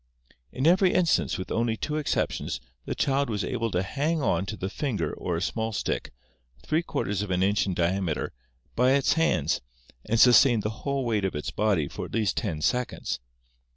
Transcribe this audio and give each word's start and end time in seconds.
"In 0.51 0.65
every 0.65 0.95
instance, 0.95 1.37
with 1.37 1.51
only 1.51 1.77
two 1.77 1.97
exceptions, 1.97 2.59
the 2.85 2.95
child 2.95 3.29
was 3.29 3.43
able 3.43 3.69
to 3.69 3.83
hang 3.83 4.19
on 4.19 4.47
to 4.47 4.57
the 4.57 4.67
finger 4.67 5.13
or 5.13 5.35
a 5.37 5.41
small 5.43 5.71
stick, 5.71 6.09
three 6.63 6.81
quarters 6.81 7.21
of 7.21 7.29
an 7.29 7.43
inch 7.43 7.67
in 7.67 7.75
diameter, 7.75 8.33
by 8.75 8.93
its 8.93 9.13
hands... 9.13 9.61
and 10.03 10.19
sustain 10.19 10.61
the 10.61 10.69
whole 10.81 11.05
weight 11.05 11.23
of 11.23 11.35
its 11.35 11.51
body 11.51 11.87
for 11.87 12.05
at 12.05 12.13
least 12.15 12.35
ten 12.37 12.63
seconds. 12.63 13.19